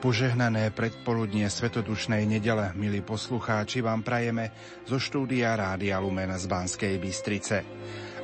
[0.00, 4.48] Požehnané predpoludnie svetodušnej nedele, milí poslucháči, vám prajeme
[4.88, 7.60] zo štúdia Rádia Lumen z Banskej Bystrice.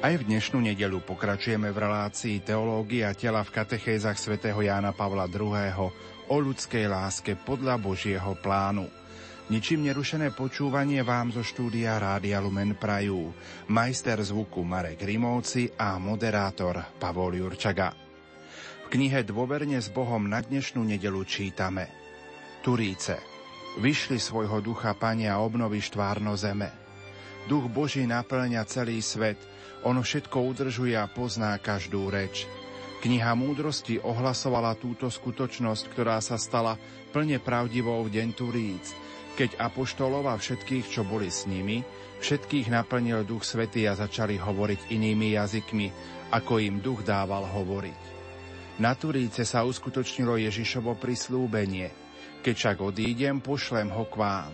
[0.00, 5.92] Aj v dnešnú nedelu pokračujeme v relácii Teológia tela v katechézach svätého Jána Pavla II.
[6.32, 8.88] o ľudskej láske podľa Božieho plánu.
[9.52, 13.36] Ničím nerušené počúvanie vám zo štúdia Rádia Lumen prajú
[13.68, 18.05] majster zvuku Marek Rimovci a moderátor Pavol Jurčaga.
[18.86, 21.90] V knihe Dôverne s Bohom na dnešnú nedelu čítame
[22.62, 23.18] Turíce.
[23.82, 26.70] Vyšli svojho ducha Pania a obnoví štvárno zeme.
[27.50, 29.42] Duch Boží naplňa celý svet,
[29.82, 32.46] ono všetko udržuje a pozná každú reč.
[33.02, 36.78] Kniha múdrosti ohlasovala túto skutočnosť, ktorá sa stala
[37.10, 38.94] plne pravdivou v deň Turíc,
[39.34, 41.82] keď apoštolov a všetkých, čo boli s nimi,
[42.22, 45.86] všetkých naplnil Duch Svetý a začali hovoriť inými jazykmi,
[46.30, 48.15] ako im Duch dával hovoriť.
[48.76, 51.88] Na Turíce sa uskutočnilo Ježišovo prislúbenie.
[52.44, 54.52] Keď však odídem, pošlem ho k vám.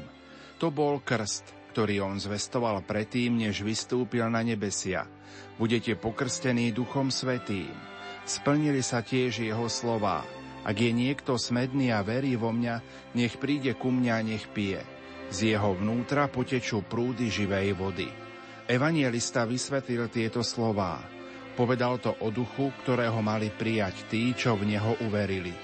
[0.63, 5.11] To bol krst, ktorý on zvestoval predtým, než vystúpil na nebesia.
[5.59, 7.75] Budete pokrstení Duchom Svetým.
[8.23, 10.23] Splnili sa tiež jeho slová.
[10.63, 12.79] Ak je niekto smedný a verí vo mňa,
[13.19, 14.87] nech príde ku mňa, nech pije.
[15.35, 18.07] Z jeho vnútra potečú prúdy živej vody.
[18.71, 21.03] Evanielista vysvetlil tieto slová.
[21.63, 25.55] Povedal to o duchu, ktorého mali prijať tí, čo v neho uverili.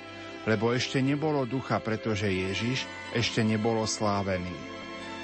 [0.46, 2.86] Lebo ešte nebolo ducha, pretože Ježiš
[3.18, 4.54] ešte nebolo slávený.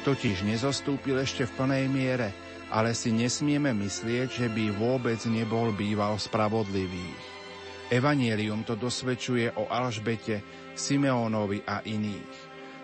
[0.03, 2.35] Totiž nezostúpil ešte v plnej miere,
[2.75, 7.23] ale si nesmieme myslieť, že by vôbec nebol býval spravodlivých.
[7.95, 10.43] Evangelium to dosvedčuje o Alžbete,
[10.75, 12.35] Simeónovi a iných.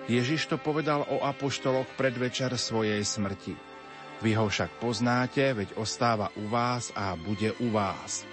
[0.06, 3.69] Ježiš to povedal o apoštoloch predvečer svojej smrti.
[4.20, 8.28] Vy ho však poznáte, veď ostáva u vás a bude u vás.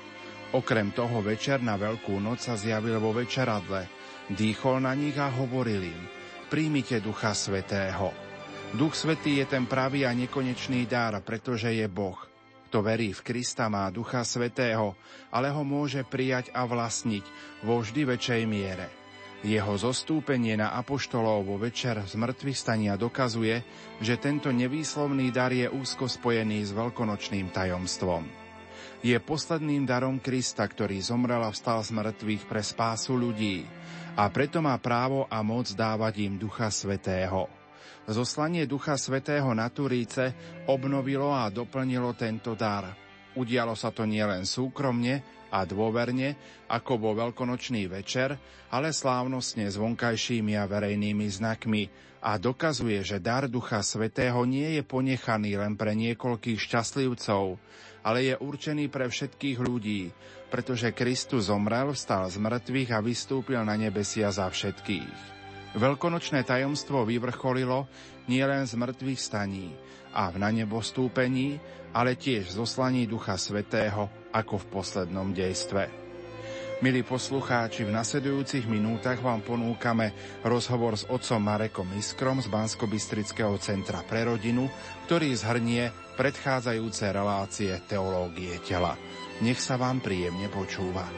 [0.52, 3.88] Okrem toho večer na Veľkú noc sa zjavil vo večeradle,
[4.28, 6.04] dýchol na nich a hovoril im,
[6.52, 8.12] príjmite Ducha Svetého.
[8.76, 12.20] Duch Svetý je ten pravý a nekonečný dar, pretože je Boh.
[12.68, 14.92] Kto verí v Krista má Ducha Svetého,
[15.32, 17.24] ale ho môže prijať a vlastniť
[17.64, 19.07] vo vždy väčšej miere.
[19.46, 23.62] Jeho zostúpenie na apoštolov vo večer z mŕtvych stania dokazuje,
[24.02, 28.26] že tento nevýslovný dar je úzko spojený s veľkonočným tajomstvom.
[29.06, 33.70] Je posledným darom Krista, ktorý zomrel a vstal z mŕtvych pre spásu ľudí
[34.18, 37.46] a preto má právo a moc dávať im Ducha Svetého.
[38.10, 40.34] Zoslanie Ducha Svetého na Turíce
[40.66, 43.07] obnovilo a doplnilo tento dar.
[43.38, 46.36] Udialo sa to nielen súkromne, a dôverne,
[46.68, 48.36] ako vo veľkonočný večer,
[48.68, 51.88] ale slávnostne s vonkajšími a verejnými znakmi
[52.20, 57.56] a dokazuje, že dar Ducha Svetého nie je ponechaný len pre niekoľkých šťastlivcov,
[58.04, 60.12] ale je určený pre všetkých ľudí,
[60.52, 65.40] pretože Kristus zomrel, vstal z mŕtvych a vystúpil na nebesia za všetkých.
[65.78, 67.86] Veľkonočné tajomstvo vyvrcholilo
[68.26, 69.76] nielen z mŕtvych staní
[70.16, 71.62] a v na nebo stúpení,
[71.98, 75.90] ale tiež zoslaní Ducha Svetého ako v poslednom dejstve.
[76.78, 80.14] Milí poslucháči, v nasledujúcich minútach vám ponúkame
[80.46, 82.86] rozhovor s otcom Marekom Iskrom z bansko
[83.58, 84.70] centra pre rodinu,
[85.10, 85.90] ktorý zhrnie
[86.22, 88.94] predchádzajúce relácie teológie tela.
[89.42, 91.10] Nech sa vám príjemne počúva.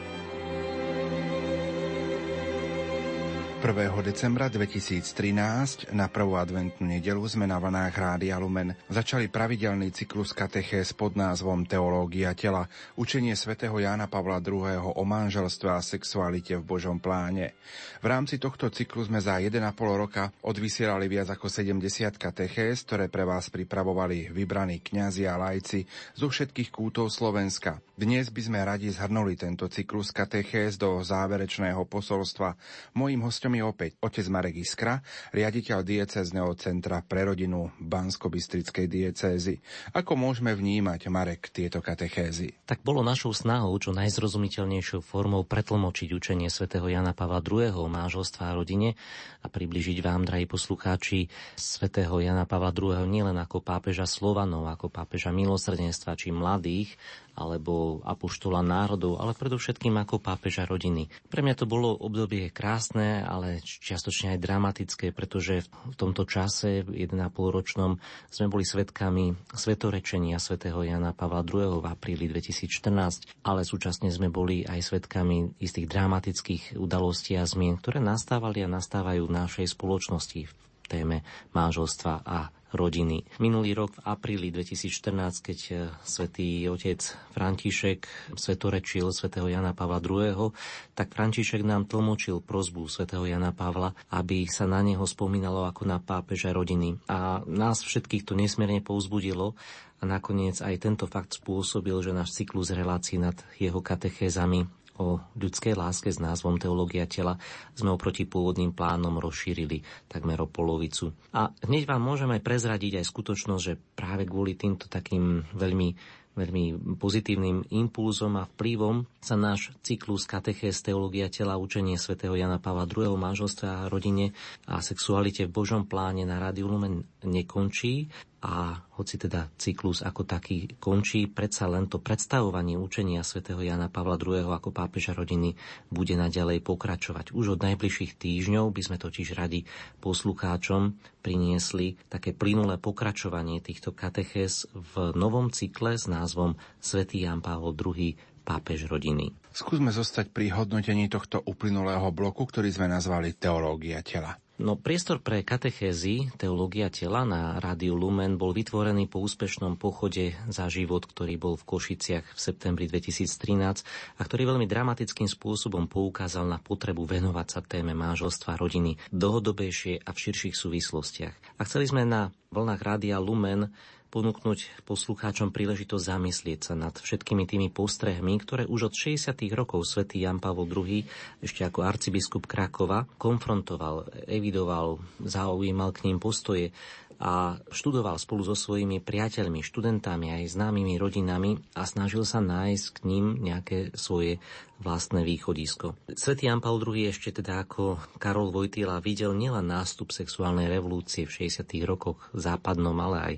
[3.60, 3.76] 1.
[4.00, 10.96] decembra 2013 na prvú adventnú nedelu sme na vlnách Rádia Lumen začali pravidelný cyklus katechéz
[10.96, 12.64] pod názvom Teológia tela,
[12.96, 14.96] učenie svätého Jána Pavla II.
[14.96, 17.52] o manželstve a sexualite v Božom pláne.
[18.00, 19.60] V rámci tohto cyklu sme za 1,5
[19.92, 25.84] roka odvysielali viac ako 70 katechéz, ktoré pre vás pripravovali vybraní kňazi a lajci
[26.16, 27.84] zo všetkých kútov Slovenska.
[27.92, 32.56] Dnes by sme radi zhrnuli tento cyklus katechéz do záverečného posolstva.
[32.96, 35.00] Mojím hostom je opäť otec Marek Iskra,
[35.32, 39.58] riaditeľ diecezneho centra pre rodinu Bansko-Bystrickej diecézy.
[39.96, 42.66] Ako môžeme vnímať, Marek, tieto katechézy?
[42.68, 47.72] Tak bolo našou snahou čo najzrozumiteľnejšou formou pretlmočiť učenie svätého Jana Pavla II.
[47.80, 48.98] o manželstva a rodine
[49.40, 53.08] a približiť vám, drahí poslucháči, svätého Jana Pavla II.
[53.08, 56.92] nielen ako pápeža Slovanov, ako pápeža milosrdenstva či mladých,
[57.40, 61.08] alebo apoštola národov, ale predovšetkým ako pápeža rodiny.
[61.32, 67.16] Pre mňa to bolo obdobie krásne, ale čiastočne aj dramatické, pretože v tomto čase, 1,5
[67.50, 67.96] ročnom,
[68.28, 71.80] sme boli svetkami svetorečenia svätého Jana Pavla II.
[71.80, 77.98] v apríli 2014, ale súčasne sme boli aj svetkami istých dramatických udalostí a zmien, ktoré
[77.98, 80.52] nastávali a nastávajú v našej spoločnosti v
[80.90, 81.16] téme
[81.54, 83.26] manželstva a rodiny.
[83.42, 85.72] Minulý rok v apríli 2014, keď e,
[86.06, 87.02] svätý otec
[87.34, 90.54] František svetorečil svätého Jana Pavla II.,
[90.94, 95.98] tak František nám tlmočil prozbu svätého Jana Pavla, aby sa na neho spomínalo ako na
[95.98, 96.98] pápeža rodiny.
[97.10, 99.58] A nás všetkých to nesmierne povzbudilo
[100.00, 105.72] a nakoniec aj tento fakt spôsobil, že náš cyklus relácií nad jeho katechézami o ľudskej
[105.72, 107.40] láske s názvom Teológia tela
[107.72, 111.16] sme oproti pôvodným plánom rozšírili takmer o polovicu.
[111.32, 117.68] A hneď vám môžeme prezradiť aj skutočnosť, že práve kvôli týmto takým veľmi veľmi pozitívnym
[117.74, 123.18] impulzom a vplyvom sa náš cyklus katechéz teológia tela učenie svätého Jana Pavla II.
[123.18, 124.32] manželstva a rodine
[124.70, 128.08] a sexualite v Božom pláne na Rádiu Lumen nekončí,
[128.40, 134.16] a hoci teda cyklus ako taký končí, predsa len to predstavovanie učenia svätého Jana Pavla
[134.16, 134.48] II.
[134.48, 135.60] ako pápeža rodiny
[135.92, 137.36] bude naďalej pokračovať.
[137.36, 139.68] Už od najbližších týždňov by sme totiž radi
[140.00, 147.72] poslucháčom priniesli také plynulé pokračovanie týchto katechéz v novom cykle s názvom Svetý Jan Pavol
[147.72, 148.12] II
[148.44, 149.32] pápež rodiny.
[149.56, 154.36] Skúsme zostať pri hodnotení tohto uplynulého bloku, ktorý sme nazvali Teológia tela.
[154.60, 160.68] No priestor pre katechézy Teológia tela na Rádiu Lumen bol vytvorený po úspešnom pochode za
[160.68, 166.60] život, ktorý bol v Košiciach v septembri 2013 a ktorý veľmi dramatickým spôsobom poukázal na
[166.60, 171.56] potrebu venovať sa téme manželstva rodiny dlhodobejšie a v širších súvislostiach.
[171.56, 173.72] A chceli sme na vlnách Rádia Lumen
[174.10, 179.38] ponúknuť poslucháčom príležitosť zamyslieť sa nad všetkými tými postrehmi, ktoré už od 60.
[179.54, 181.06] rokov svätý Jan Pavol II
[181.38, 186.74] ešte ako arcibiskup Krakova konfrontoval, evidoval, zaujímal k ním postoje
[187.20, 192.98] a študoval spolu so svojimi priateľmi, študentami aj známymi rodinami a snažil sa nájsť k
[193.04, 194.40] ním nejaké svoje
[194.80, 196.00] vlastné východisko.
[196.16, 201.44] Svetý Jan Paul II ešte teda ako Karol Vojtila videl nielen nástup sexuálnej revolúcie v
[201.44, 201.68] 60.
[201.84, 203.34] rokoch západnom, ale aj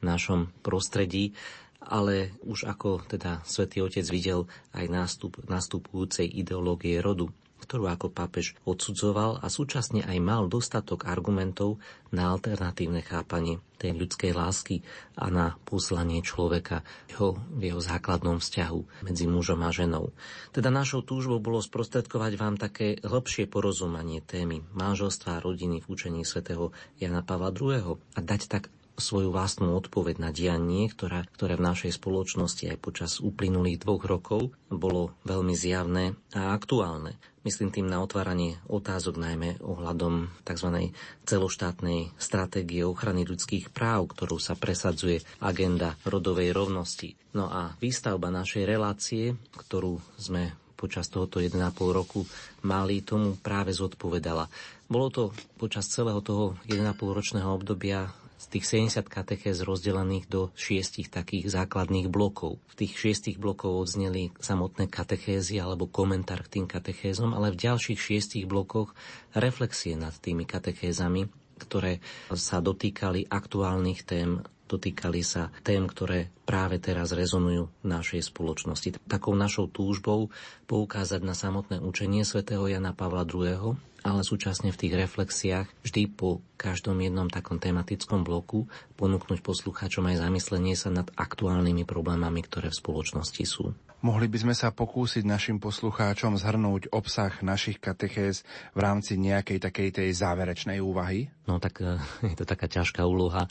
[0.00, 1.36] v našom prostredí,
[1.84, 7.28] ale už ako teda svätý Otec videl aj nástup nastupujúcej ideológie rodu
[7.66, 11.82] ktorú ako pápež odsudzoval a súčasne aj mal dostatok argumentov
[12.14, 14.80] na alternatívne chápanie tej ľudskej lásky
[15.18, 16.80] a na poslanie človeka
[17.12, 20.16] jeho, v jeho základnom vzťahu medzi mužom a ženou.
[20.54, 26.22] Teda našou túžbou bolo sprostredkovať vám také hĺbšie porozumanie témy manželstva a rodiny v učení
[26.24, 28.00] svätého Jana Pavla II.
[28.16, 33.12] a dať tak svoju vlastnú odpoveď na dianie, ktorá, ktoré v našej spoločnosti aj počas
[33.20, 37.20] uplynulých dvoch rokov bolo veľmi zjavné a aktuálne.
[37.46, 40.90] Myslím tým na otváranie otázok najmä ohľadom tzv.
[41.22, 47.14] celoštátnej stratégie ochrany ľudských práv, ktorú sa presadzuje agenda rodovej rovnosti.
[47.38, 51.54] No a výstavba našej relácie, ktorú sme počas tohoto 1,5
[51.94, 52.26] roku
[52.66, 54.50] mali, tomu práve zodpovedala.
[54.90, 55.22] Bolo to
[55.54, 58.10] počas celého toho 1,5 ročného obdobia
[58.54, 62.62] tých 70 katechéz rozdelených do šiestich takých základných blokov.
[62.70, 67.98] V tých šiestich blokov odzneli samotné katechézy alebo komentár k tým katechézom, ale v ďalších
[67.98, 68.96] šiestich blokoch
[69.36, 71.28] reflexie nad tými katechézami,
[71.60, 78.98] ktoré sa dotýkali aktuálnych tém dotýkali sa tém, ktoré práve teraz rezonujú v našej spoločnosti.
[79.06, 80.30] Takou našou túžbou
[80.70, 86.38] poukázať na samotné učenie svätého Jana Pavla II ale súčasne v tých reflexiách vždy po
[86.54, 92.78] každom jednom takom tematickom bloku ponúknuť poslucháčom aj zamyslenie sa nad aktuálnymi problémami, ktoré v
[92.78, 93.74] spoločnosti sú.
[94.04, 98.44] Mohli by sme sa pokúsiť našim poslucháčom zhrnúť obsah našich katechéz
[98.76, 101.32] v rámci nejakej takej tej záverečnej úvahy?
[101.48, 103.48] No tak eh, je to taká ťažká úloha,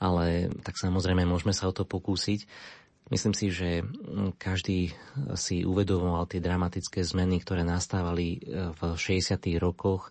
[0.00, 2.48] ale tak samozrejme môžeme sa o to pokúsiť.
[3.12, 3.84] Myslím si, že
[4.40, 4.96] každý
[5.36, 9.36] si uvedomoval tie dramatické zmeny, ktoré nastávali e, v 60.
[9.60, 10.08] rokoch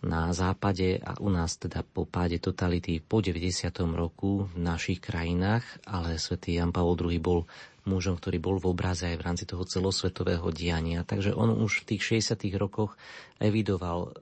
[0.00, 3.70] na západe a u nás teda po páde totality po 90.
[3.92, 7.40] roku v našich krajinách, ale svätý Jan Pavel II bol
[7.86, 11.06] mužom, ktorý bol v obraze aj v rámci toho celosvetového diania.
[11.06, 12.48] Takže on už v tých 60.
[12.58, 12.98] rokoch
[13.38, 14.12] evidoval uh,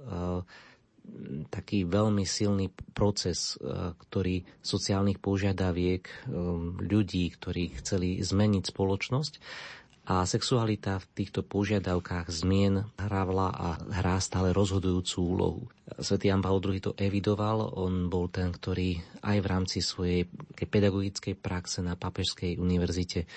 [1.48, 6.14] taký veľmi silný proces, e, ktorý sociálnych požiadaviek e,
[6.84, 9.32] ľudí, ktorí chceli zmeniť spoločnosť
[10.08, 13.68] a sexualita v týchto požiadavkách zmien hrávala a
[14.00, 15.62] hrá stále rozhodujúcu úlohu.
[16.00, 20.24] Svetý Jan Paul II to evidoval, on bol ten, ktorý aj v rámci svojej
[20.56, 23.28] pedagogickej praxe na Papežskej univerzite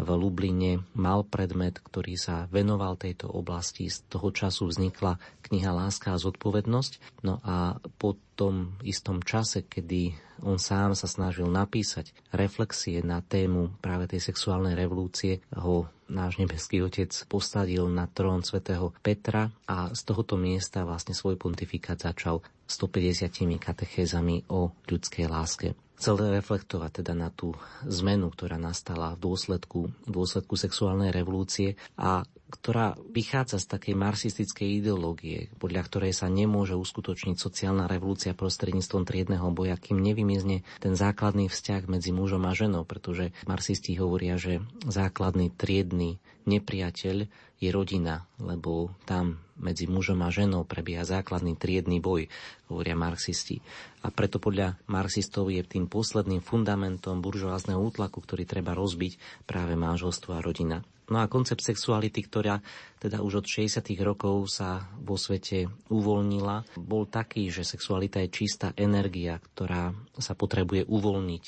[0.00, 3.92] v Lubline mal predmet, ktorý sa venoval tejto oblasti.
[3.92, 7.22] Z toho času vznikla kniha Láska a zodpovednosť.
[7.26, 13.76] No a po tom istom čase, kedy on sám sa snažil napísať reflexie na tému
[13.84, 20.00] práve tej sexuálnej revolúcie, ho náš nebeský otec postavil na trón svätého Petra a z
[20.02, 23.30] tohoto miesta vlastne svoj pontifikát začal 150
[23.62, 25.78] katechézami o ľudskej láske.
[26.00, 32.24] chcel reflektovať teda na tú zmenu, ktorá nastala v dôsledku, v dôsledku sexuálnej revolúcie a
[32.50, 39.46] ktorá vychádza z takej marxistickej ideológie, podľa ktorej sa nemôže uskutočniť sociálna revolúcia prostredníctvom triedneho
[39.54, 45.54] boja, kým nevymizne ten základný vzťah medzi mužom a ženou, pretože marxisti hovoria, že základný
[45.54, 46.18] triedny
[46.50, 47.30] nepriateľ
[47.60, 52.32] je rodina, lebo tam medzi mužom a ženou prebieha základný triedny boj,
[52.72, 53.60] hovoria marxisti.
[54.00, 60.32] A preto podľa marxistov je tým posledným fundamentom buržoázneho útlaku, ktorý treba rozbiť práve manželstvo
[60.32, 60.80] a rodina.
[61.10, 62.62] No a koncept sexuality, ktorá
[63.02, 63.82] teda už od 60.
[64.06, 70.86] rokov sa vo svete uvoľnila, bol taký, že sexualita je čistá energia, ktorá sa potrebuje
[70.86, 71.44] uvoľniť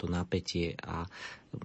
[0.00, 1.04] to napätie a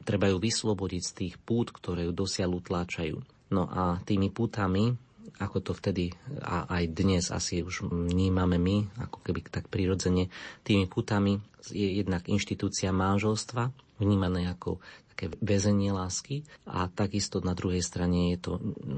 [0.03, 3.15] treba ju vyslobodiť z tých pút, ktoré ju dosiaľ utláčajú.
[3.55, 4.91] No a tými pútami,
[5.39, 6.11] ako to vtedy
[6.43, 10.27] a aj dnes asi už vnímame my, ako keby tak prirodzene,
[10.67, 11.39] tými putami
[11.71, 13.71] je jednak inštitúcia manželstva,
[14.03, 14.83] vnímané ako
[15.19, 18.51] také väzenie lásky a takisto na druhej strane je to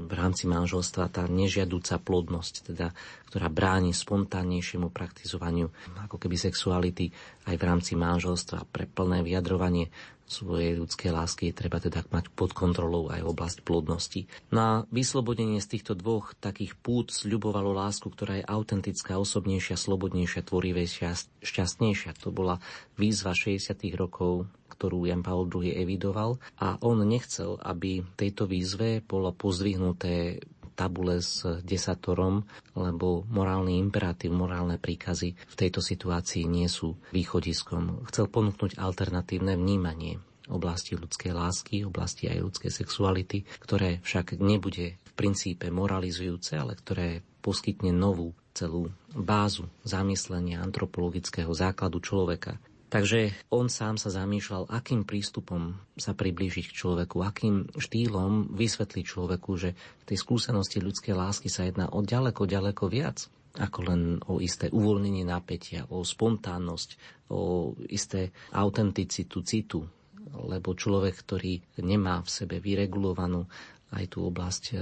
[0.06, 2.94] v rámci manželstva tá nežiadúca plodnosť, teda,
[3.26, 7.10] ktorá bráni spontánnejšiemu praktizovaniu ako keby sexuality
[7.50, 9.90] aj v rámci manželstva pre plné vyjadrovanie
[10.32, 14.24] svojej ľudskej lásky je treba teda mať pod kontrolou aj oblasť plodnosti.
[14.48, 21.44] Na vyslobodenie z týchto dvoch takých pút sľubovalo lásku, ktorá je autentická, osobnejšia, slobodnejšia, tvorivejšia,
[21.44, 22.16] šťastnejšia.
[22.24, 22.62] To bola
[22.96, 23.76] výzva 60.
[23.92, 24.48] rokov
[24.82, 30.42] ktorú Jan Paul II evidoval a on nechcel, aby tejto výzve bolo pozdvihnuté
[30.74, 32.42] tabule s desatorom,
[32.74, 38.10] lebo morálny imperatív, morálne príkazy v tejto situácii nie sú východiskom.
[38.10, 40.18] Chcel ponúknuť alternatívne vnímanie
[40.50, 47.22] oblasti ľudskej lásky, oblasti aj ľudskej sexuality, ktoré však nebude v princípe moralizujúce, ale ktoré
[47.38, 52.58] poskytne novú celú bázu zamyslenia antropologického základu človeka,
[52.92, 59.50] Takže on sám sa zamýšľal, akým prístupom sa priblížiť k človeku, akým štýlom vysvetliť človeku,
[59.56, 64.40] že v tej skúsenosti ľudskej lásky sa jedná o ďaleko, ďaleko viac ako len o
[64.40, 66.88] isté uvoľnenie napätia, o spontánnosť,
[67.32, 69.84] o isté autenticitu citu,
[70.32, 73.44] lebo človek, ktorý nemá v sebe vyregulovanú
[73.92, 74.76] aj tú oblasť e,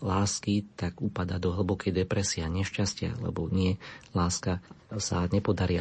[0.00, 3.76] lásky, tak upada do hlbokej depresie a nešťastia, lebo nie,
[4.16, 4.64] láska
[5.00, 5.80] sa nepodarí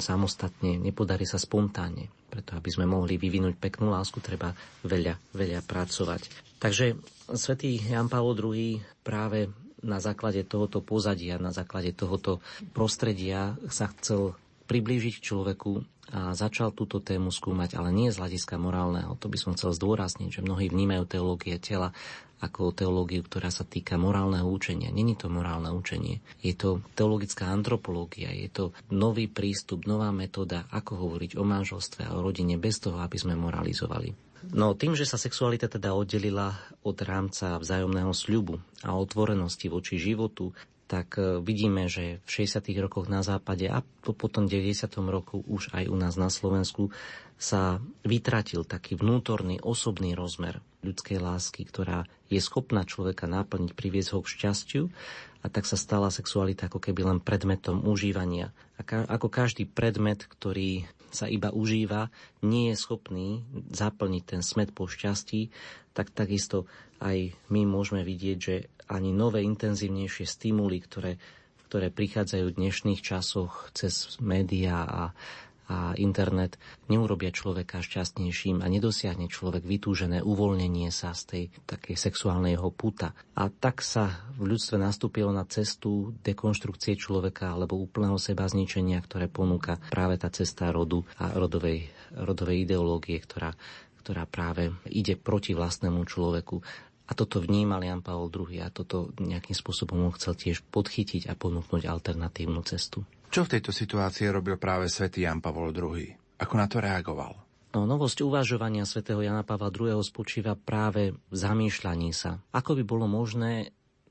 [0.00, 2.12] samostatne, nepodarí sa spontánne.
[2.30, 4.54] Preto, aby sme mohli vyvinúť peknú lásku, treba
[4.86, 6.30] veľa, veľa pracovať.
[6.60, 6.94] Takže
[7.34, 9.50] svätý Jan Pavel II práve
[9.80, 12.44] na základe tohoto pozadia, na základe tohoto
[12.76, 14.36] prostredia sa chcel
[14.68, 19.14] priblížiť k človeku a začal túto tému skúmať, ale nie z hľadiska morálneho.
[19.18, 21.94] To by som chcel zdôrazniť, že mnohí vnímajú teológie tela
[22.40, 24.88] ako teológiu, ktorá sa týka morálneho učenia.
[24.88, 26.24] Není to morálne učenie.
[26.40, 32.16] Je to teologická antropológia, je to nový prístup, nová metóda, ako hovoriť o manželstve a
[32.16, 34.30] o rodine bez toho, aby sme moralizovali.
[34.56, 40.56] No tým, že sa sexualita teda oddelila od rámca vzájomného sľubu a otvorenosti voči životu,
[40.90, 42.66] tak e, vidíme, že v 60.
[42.82, 44.90] rokoch na západe a potom v 90.
[45.06, 46.90] roku už aj u nás na Slovensku
[47.38, 54.20] sa vytratil taký vnútorný osobný rozmer ľudskej lásky, ktorá je schopná človeka naplniť, priviesť ho
[54.26, 54.84] k šťastiu
[55.40, 58.50] a tak sa stala sexualita ako keby len predmetom užívania.
[58.76, 64.74] A ka- ako každý predmet, ktorý sa iba užíva, nie je schopný zaplniť ten smet
[64.74, 65.48] po šťastí,
[65.94, 66.68] tak takisto
[67.00, 68.56] aj my môžeme vidieť, že
[68.90, 71.22] ani nové intenzívnejšie stimuly, ktoré,
[71.70, 75.04] ktoré prichádzajú v dnešných časoch cez médiá a,
[75.70, 76.58] a internet,
[76.90, 83.14] neurobia človeka šťastnejším a nedosiahne človek vytúžené uvoľnenie sa z tej takej sexuálnej puta.
[83.38, 89.30] A tak sa v ľudstve nastúpilo na cestu dekonštrukcie človeka alebo úplného seba zničenia, ktoré
[89.30, 91.86] ponúka práve tá cesta rodu a rodovej,
[92.18, 93.54] rodovej ideológie, ktorá
[94.00, 96.64] ktorá práve ide proti vlastnému človeku.
[97.10, 101.34] A toto vnímal Jan Pavel II a toto nejakým spôsobom ho chcel tiež podchytiť a
[101.34, 103.02] ponúknuť alternatívnu cestu.
[103.34, 106.06] Čo v tejto situácii robil práve svätý Jan Pavel II?
[106.38, 107.50] Ako na to reagoval?
[107.70, 110.02] No, novosť uvažovania svätého Jana Pavla II.
[110.02, 112.42] spočíva práve v zamýšľaní sa.
[112.50, 113.70] Ako by bolo možné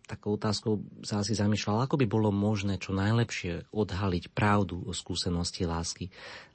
[0.09, 5.69] takou otázkou sa asi zamýšľal, ako by bolo možné čo najlepšie odhaliť pravdu o skúsenosti
[5.69, 6.09] lásky.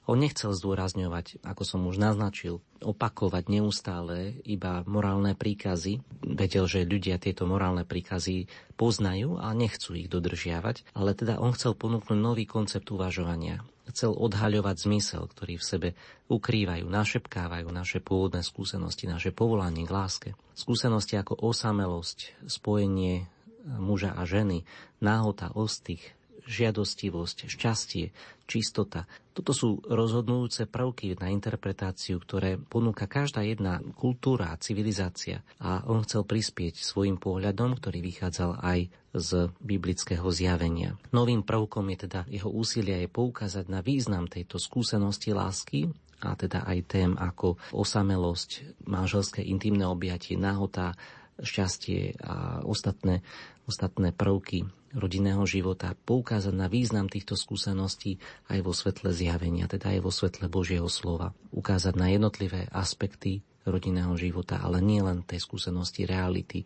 [0.05, 6.05] On nechcel zdôrazňovať, ako som už naznačil, opakovať neustále iba morálne príkazy.
[6.21, 8.45] Vedel, že ľudia tieto morálne príkazy
[8.77, 13.65] poznajú a nechcú ich dodržiavať, ale teda on chcel ponúknuť nový koncept uvažovania.
[13.89, 15.89] Chcel odhaľovať zmysel, ktorý v sebe
[16.29, 20.29] ukrývajú, našepkávajú naše pôvodné skúsenosti, naše povolanie k láske.
[20.57, 23.29] Skúsenosti ako osamelosť, spojenie
[23.65, 24.63] muža a ženy,
[25.01, 28.13] náhota, ostých, žiadostivosť, šťastie,
[28.45, 29.09] čistota.
[29.33, 35.41] Toto sú rozhodujúce prvky na interpretáciu, ktoré ponúka každá jedna kultúra a civilizácia.
[35.57, 38.79] A on chcel prispieť svojim pohľadom, ktorý vychádzal aj
[39.17, 39.29] z
[39.59, 40.95] biblického zjavenia.
[41.09, 45.89] Novým prvkom je teda jeho úsilie je poukázať na význam tejto skúsenosti lásky,
[46.23, 50.95] a teda aj tém ako osamelosť, manželské intimné objatie, nahota,
[51.39, 53.21] šťastie a ostatné,
[53.67, 59.99] ostatné prvky rodinného života, poukázať na význam týchto skúseností aj vo svetle zjavenia, teda aj
[59.99, 61.35] vo svetle Božieho slova.
[61.51, 66.63] Ukázať na jednotlivé aspekty rodinného života, ale nie len tej skúsenosti reality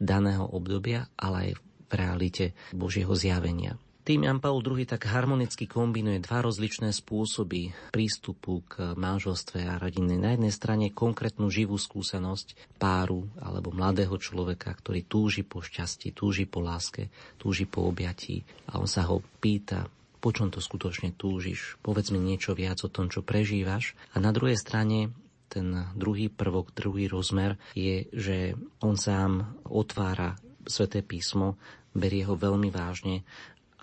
[0.00, 1.50] daného obdobia, ale aj
[1.88, 2.44] v realite
[2.74, 3.78] Božieho zjavenia.
[4.08, 10.16] Tým Jan Paul II tak harmonicky kombinuje dva rozličné spôsoby prístupu k manželstve a rodine.
[10.16, 16.48] Na jednej strane konkrétnu živú skúsenosť páru alebo mladého človeka, ktorý túži po šťastí, túži
[16.48, 19.92] po láske, túži po objatí a on sa ho pýta,
[20.24, 23.92] po čom to skutočne túžiš, povedz mi niečo viac o tom, čo prežívaš.
[24.16, 25.12] A na druhej strane
[25.52, 31.60] ten druhý prvok, druhý rozmer je, že on sám otvára Sveté písmo,
[31.92, 33.24] berie ho veľmi vážne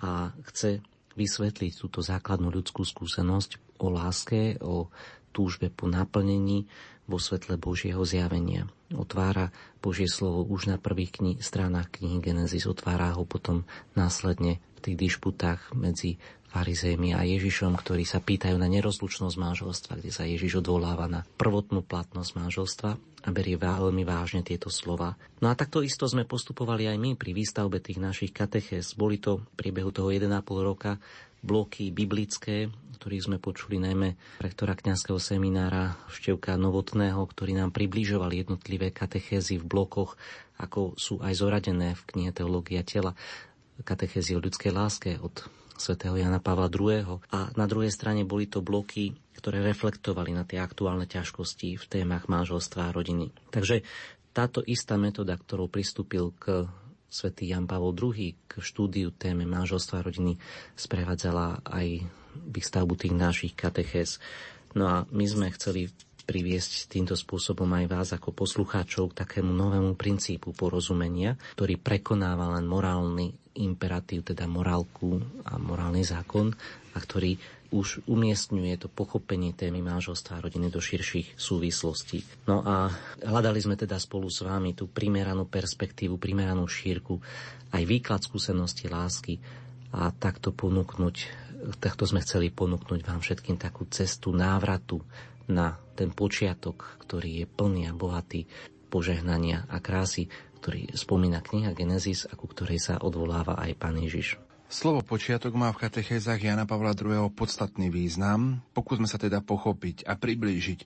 [0.02, 0.84] a chce
[1.16, 4.92] vysvetliť túto základnú ľudskú skúsenosť o láske, o
[5.32, 6.68] túžbe po naplnení
[7.06, 8.68] vo svetle Božieho zjavenia.
[8.92, 14.78] Otvára Božie slovo už na prvých kni- stranách knihy Genesis, otvára ho potom následne v
[14.82, 16.18] tých dišputách medzi
[16.56, 21.84] farizejmi a Ježišom, ktorí sa pýtajú na nerozlučnosť manželstva, kde sa Ježiš odvoláva na prvotnú
[21.84, 25.20] platnosť manželstva a berie veľmi vážne tieto slova.
[25.44, 28.96] No a takto isto sme postupovali aj my pri výstavbe tých našich katechez.
[28.96, 30.32] Boli to v priebehu toho 1,5
[30.64, 30.96] roka
[31.44, 38.88] bloky biblické, ktorých sme počuli najmä rektora kňazského seminára Števka Novotného, ktorý nám približoval jednotlivé
[38.96, 40.16] katechézy v blokoch,
[40.56, 43.12] ako sú aj zoradené v knihe Teológia tela
[43.84, 45.44] katechézy o ľudskej láske od
[45.76, 47.20] svätého Jana Pavla II.
[47.32, 52.26] A na druhej strane boli to bloky, ktoré reflektovali na tie aktuálne ťažkosti v témach
[52.26, 53.30] manželstva a rodiny.
[53.52, 53.84] Takže
[54.36, 56.68] táto istá metóda, ktorou pristúpil k
[57.06, 60.36] svätý Jan Pavel II k štúdiu téme manželstva a rodiny,
[60.76, 62.04] sprevádzala aj
[62.36, 64.20] výstavbu tých našich katechéz.
[64.76, 65.88] No a my sme chceli
[66.26, 72.66] priviesť týmto spôsobom aj vás ako poslucháčov k takému novému princípu porozumenia, ktorý prekonáva len
[72.66, 76.52] morálny imperatív, teda morálku a morálny zákon,
[76.92, 77.36] a ktorý
[77.74, 82.22] už umiestňuje to pochopenie témy manželstva a rodiny do širších súvislostí.
[82.46, 82.88] No a
[83.26, 87.18] hľadali sme teda spolu s vami tú primeranú perspektívu, primeranú šírku,
[87.74, 89.42] aj výklad skúsenosti lásky
[89.90, 91.16] a takto ponúknuť,
[91.82, 95.02] takto sme chceli ponúknuť vám všetkým takú cestu návratu
[95.50, 98.46] na ten počiatok, ktorý je plný a bohatý
[98.86, 100.30] požehnania a krásy,
[100.66, 104.34] ktorý spomína kniha Genesis a ku ktorej sa odvoláva aj pán Ježiš.
[104.66, 107.30] Slovo počiatok má v katechézach Jana Pavla II.
[107.30, 108.66] podstatný význam.
[108.74, 110.80] Pokúsme sa teda pochopiť a priblížiť,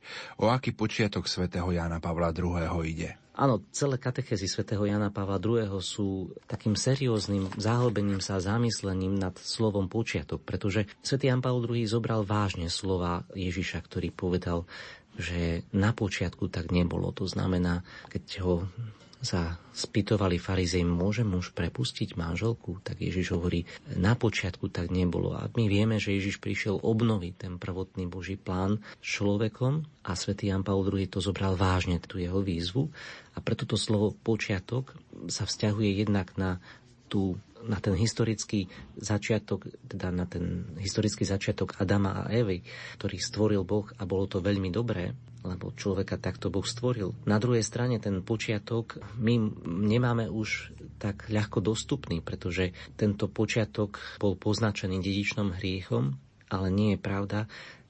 [0.44, 2.60] o aký počiatok svätého Jana Pavla II.
[2.84, 3.16] ide.
[3.40, 5.80] Áno, celé katechézy svätého Jana Pavla II.
[5.80, 12.28] sú takým serióznym zahlbením sa zamyslením nad slovom počiatok, pretože svätý Jan Pavel II zobral
[12.28, 14.68] vážne slova Ježiša, ktorý povedal,
[15.16, 17.16] že na počiatku tak nebolo.
[17.16, 17.80] To znamená,
[18.12, 18.68] keď ho
[19.20, 22.80] sa spýtovali farizej, môže muž prepustiť manželku?
[22.80, 25.36] Tak Ježiš hovorí, na počiatku tak nebolo.
[25.36, 30.64] A my vieme, že Ježiš prišiel obnoviť ten prvotný Boží plán človekom a svätý Jan
[30.64, 32.88] Paul II to zobral vážne, tú jeho výzvu.
[33.36, 34.96] A preto to slovo počiatok
[35.28, 36.58] sa vzťahuje jednak na
[37.10, 37.34] tú
[37.66, 42.64] na ten historický začiatok, teda na ten historický začiatok Adama a Evy,
[42.96, 45.12] ktorý stvoril Boh a bolo to veľmi dobré,
[45.44, 47.12] lebo človeka takto Boh stvoril.
[47.28, 49.34] Na druhej strane ten počiatok my
[49.66, 56.16] nemáme už tak ľahko dostupný, pretože tento počiatok bol poznačený dedičnom hriechom,
[56.48, 57.38] ale nie je pravda,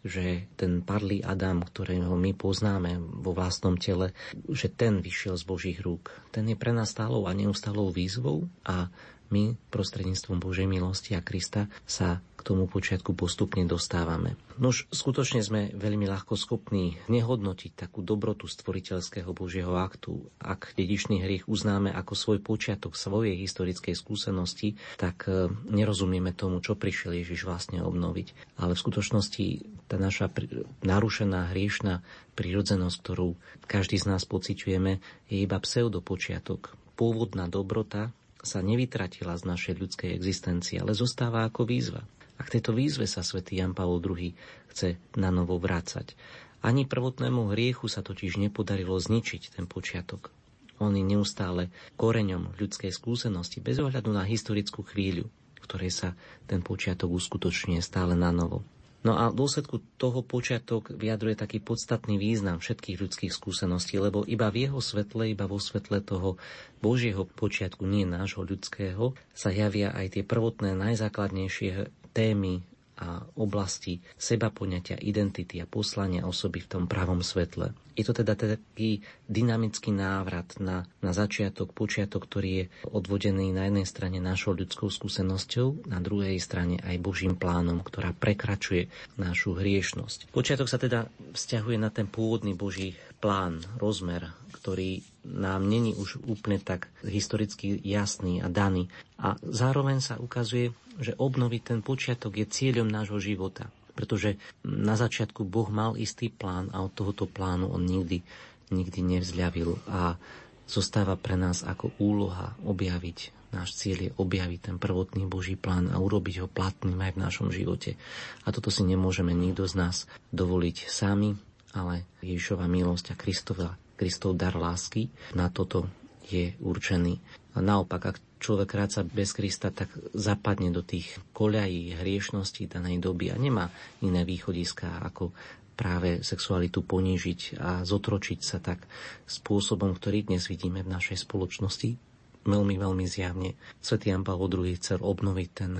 [0.00, 4.16] že ten padlý Adam, ktorého my poznáme vo vlastnom tele,
[4.48, 6.12] že ten vyšiel z Božích rúk.
[6.32, 8.88] Ten je pre nás stálou a neustálou výzvou a
[9.30, 14.34] my prostredníctvom Božej milosti a Krista sa k tomu počiatku postupne dostávame.
[14.56, 20.24] Nož skutočne sme veľmi ľahko schopní nehodnotiť takú dobrotu stvoriteľského Božieho aktu.
[20.40, 26.80] Ak dedičný hriech uznáme ako svoj počiatok svojej historickej skúsenosti, tak e, nerozumieme tomu, čo
[26.80, 28.56] prišiel Ježiš vlastne obnoviť.
[28.56, 29.46] Ale v skutočnosti
[29.84, 30.32] tá naša
[30.80, 32.00] narušená hriešná
[32.38, 33.36] prírodzenosť, ktorú
[33.68, 36.72] každý z nás pociťujeme, je iba pseudopočiatok.
[36.96, 38.12] Pôvodná dobrota,
[38.42, 42.02] sa nevytratila z našej ľudskej existencie, ale zostáva ako výzva.
[42.40, 44.32] A k tejto výzve sa svätý Jan Pavol II
[44.72, 46.16] chce na novo vrácať.
[46.64, 50.32] Ani prvotnému hriechu sa totiž nepodarilo zničiť ten počiatok.
[50.80, 51.68] On je neustále
[52.00, 55.28] koreňom ľudskej skúsenosti bez ohľadu na historickú chvíľu.
[55.60, 56.08] v ktorej sa
[56.48, 58.64] ten počiatok uskutočňuje stále na novo.
[59.00, 64.52] No a v dôsledku toho počiatok vyjadruje taký podstatný význam všetkých ľudských skúseností, lebo iba
[64.52, 66.36] v jeho svetle, iba vo svetle toho
[66.84, 72.60] Božieho počiatku, nie nášho ľudského, sa javia aj tie prvotné najzákladnejšie témy
[73.00, 77.72] a oblasti seba poňatia, identity a poslania osoby v tom pravom svetle.
[77.96, 83.84] Je to teda taký dynamický návrat na, na začiatok, počiatok, ktorý je odvodený na jednej
[83.84, 88.88] strane našou ľudskou skúsenosťou, na druhej strane aj Božím plánom, ktorá prekračuje
[89.20, 90.32] našu hriešnosť.
[90.32, 96.56] Počiatok sa teda vzťahuje na ten pôvodný Boží plán, rozmer, ktorý nám není už úplne
[96.60, 98.88] tak historicky jasný a daný.
[99.20, 103.70] A zároveň sa ukazuje, že obnoviť ten počiatok je cieľom nášho života.
[103.94, 108.22] Pretože na začiatku Boh mal istý plán a od tohoto plánu on nikdy,
[108.70, 110.18] nikdy nevzľavil a
[110.66, 115.98] zostáva pre nás ako úloha objaviť Náš cieľ je objaviť ten prvotný Boží plán a
[115.98, 117.98] urobiť ho platným aj v našom živote.
[118.46, 119.96] A toto si nemôžeme nikto z nás
[120.30, 121.34] dovoliť sami,
[121.74, 125.90] ale Ježišova milosť a Kristova, Kristov dar lásky na toto
[126.30, 127.18] je určený.
[127.50, 133.30] A naopak, ak človek kráca bez Krista, tak zapadne do tých koľají hriešnosti danej doby
[133.30, 133.68] a nemá
[134.00, 135.36] iné východiska ako
[135.76, 138.84] práve sexualitu ponížiť a zotročiť sa tak
[139.24, 142.09] spôsobom, ktorý dnes vidíme v našej spoločnosti,
[142.44, 143.56] veľmi, veľmi zjavne.
[143.80, 145.72] Svetý Jan Pavel II chcel obnoviť ten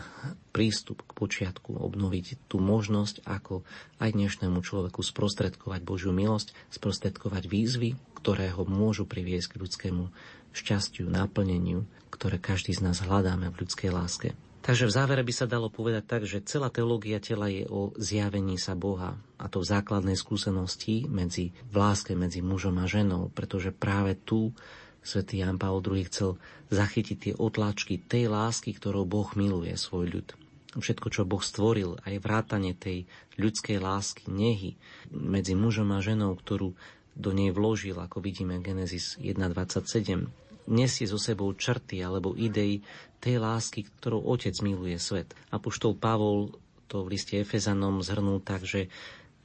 [0.51, 3.64] prístup k počiatku, obnoviť tú možnosť, ako
[4.03, 10.05] aj dnešnému človeku sprostredkovať Božiu milosť, sprostredkovať výzvy, ktoré ho môžu priviesť k ľudskému
[10.53, 14.35] šťastiu, náplneniu, ktoré každý z nás hľadáme v ľudskej láske.
[14.61, 18.61] Takže v závere by sa dalo povedať tak, že celá teológia tela je o zjavení
[18.61, 23.73] sa Boha a to v základnej skúsenosti medzi, v láske medzi mužom a ženou, pretože
[23.73, 24.53] práve tu
[25.00, 26.30] svätý Jan Paul II chcel
[26.70, 30.28] zachytiť tie otlačky tej lásky, ktorou Boh miluje svoj ľud.
[30.70, 34.78] Všetko, čo Boh stvoril, aj vrátanie tej ľudskej lásky, nehy
[35.10, 36.78] medzi mužom a ženou, ktorú
[37.18, 40.30] do nej vložil, ako vidíme Genesis 1.27,
[40.70, 42.86] nesie so sebou črty alebo idei
[43.18, 45.34] tej lásky, ktorou Otec miluje svet.
[45.50, 46.54] A poštol Pavol
[46.86, 48.86] to v liste Efezanom zhrnul tak, že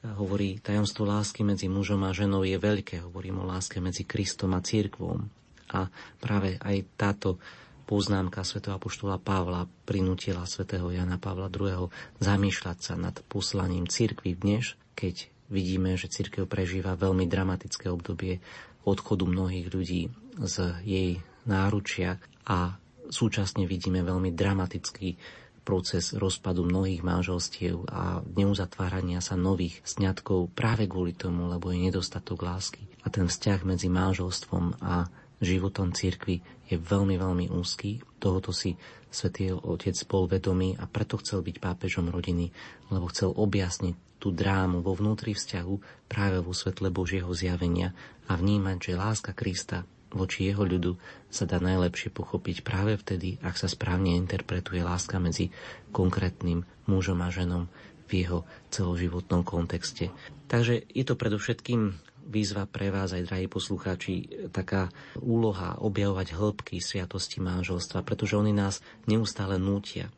[0.05, 3.01] hovorí, tajomstvo lásky medzi mužom a ženou je veľké.
[3.01, 5.44] Hovorím o láske medzi Kristom a církvom.
[5.73, 5.89] A
[6.21, 7.41] práve aj táto
[7.85, 11.93] poznámka svätého Apoštola Pavla prinútila svätého Jana Pavla II.
[12.17, 18.41] zamýšľať sa nad poslaním církvy dnes, keď vidíme, že církev prežíva veľmi dramatické obdobie
[18.85, 20.01] odchodu mnohých ľudí
[20.41, 21.11] z jej
[21.45, 22.77] náručia a
[23.09, 25.17] súčasne vidíme veľmi dramatický
[25.65, 32.45] proces rozpadu mnohých manželstiev a neuzatvárania sa nových sňatkov práve kvôli tomu, lebo je nedostatok
[32.45, 32.85] lásky.
[33.01, 35.09] A ten vzťah medzi manželstvom a
[35.41, 37.99] životom cirkvi je veľmi, veľmi úzky.
[38.19, 38.75] Tohoto si
[39.11, 42.51] svätý Otec bol vedomý a preto chcel byť pápežom rodiny,
[42.91, 47.93] lebo chcel objasniť tú drámu vo vnútri vzťahu práve vo svetle Božieho zjavenia
[48.25, 50.95] a vnímať, že láska Krista voči jeho ľudu
[51.27, 55.51] sa dá najlepšie pochopiť práve vtedy, ak sa správne interpretuje láska medzi
[55.91, 57.67] konkrétnym mužom a ženom
[58.07, 58.39] v jeho
[58.71, 60.13] celoživotnom kontexte.
[60.47, 64.89] Takže je to predovšetkým výzva pre vás aj, drahí poslucháči, taká
[65.21, 70.09] úloha objavovať hĺbky sviatosti manželstva, pretože oni nás neustále nútia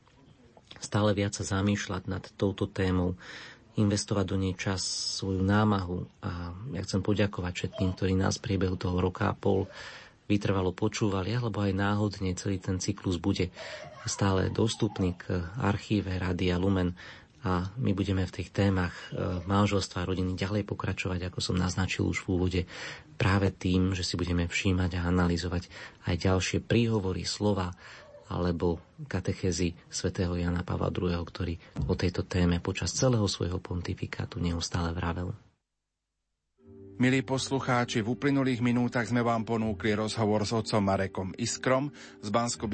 [0.79, 3.17] stále viac sa zamýšľať nad touto témou,
[3.77, 4.81] investovať do nej čas,
[5.21, 9.69] svoju námahu a ja chcem poďakovať všetkým, ktorí nás v priebehu toho roka a pol
[10.25, 13.53] vytrvalo počúvali, alebo aj náhodne celý ten cyklus bude
[14.09, 16.97] stále dostupný k archíve Radia Lumen
[17.47, 22.27] a my budeme v tých témach e, manželstva rodiny ďalej pokračovať, ako som naznačil už
[22.27, 22.61] v úvode,
[23.15, 25.71] práve tým, že si budeme všímať a analyzovať
[26.11, 27.71] aj ďalšie príhovory, slova,
[28.27, 31.55] alebo katechézy svätého Jana Pavla II., ktorý
[31.87, 35.31] o tejto téme počas celého svojho pontifikátu neustále vravel.
[36.97, 41.93] Milí poslucháči, v uplynulých minútach sme vám ponúkli rozhovor s otcom Marekom Iskrom
[42.25, 42.65] z bansko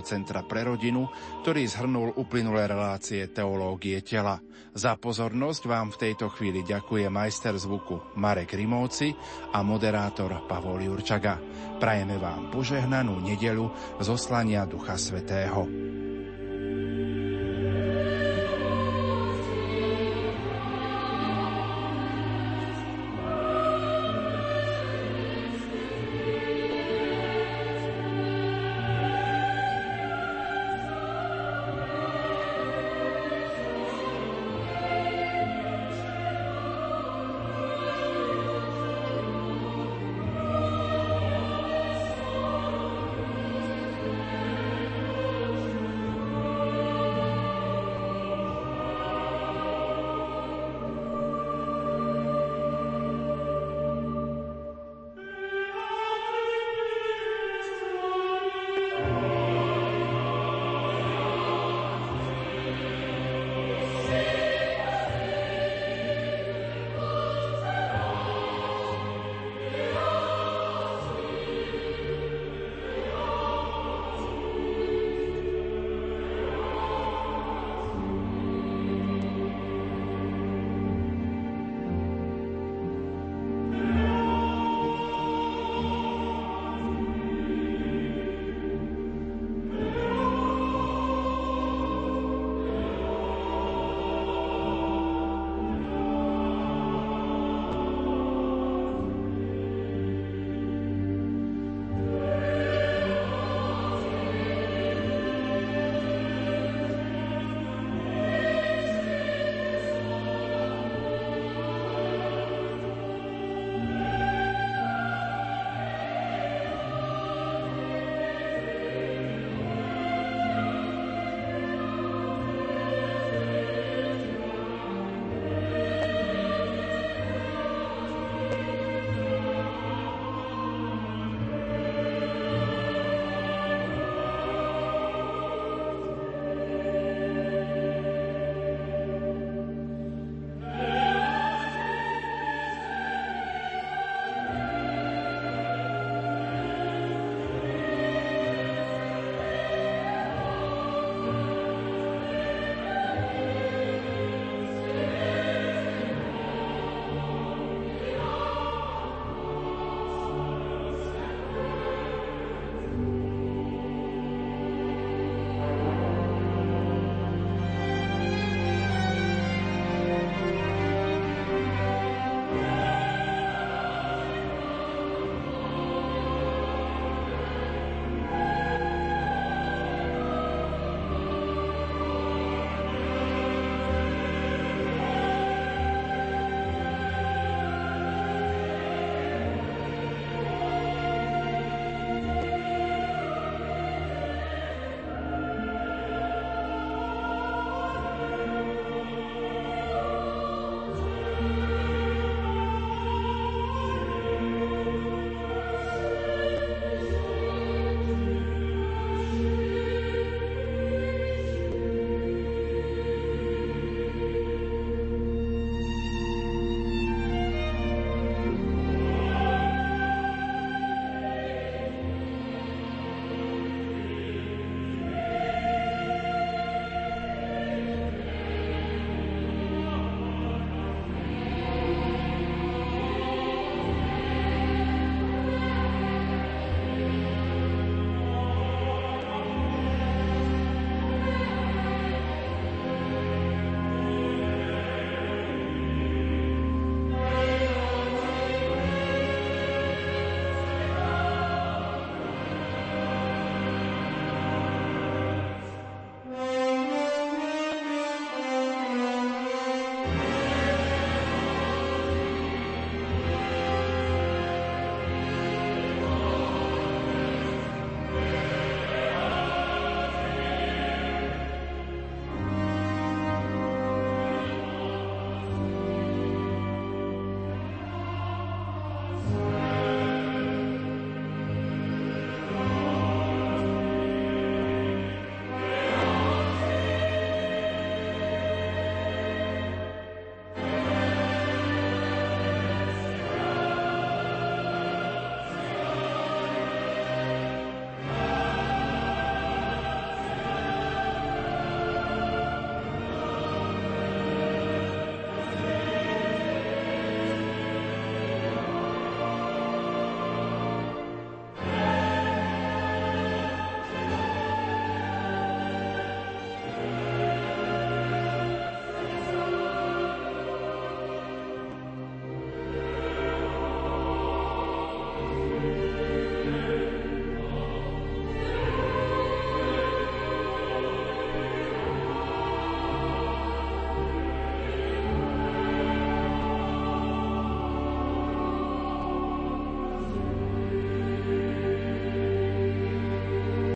[0.00, 1.04] centra pre rodinu,
[1.44, 4.40] ktorý zhrnul uplynulé relácie teológie tela.
[4.72, 9.12] Za pozornosť vám v tejto chvíli ďakuje majster zvuku Marek Rimovci
[9.52, 11.36] a moderátor Pavol Jurčaga.
[11.76, 13.68] Prajeme vám požehnanú nedelu
[14.00, 16.07] z oslania Ducha Svetého.